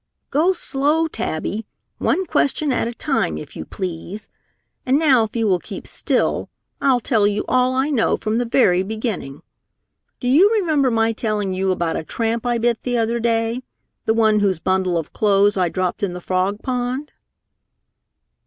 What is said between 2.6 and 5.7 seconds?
at a time, if you please. And now if you will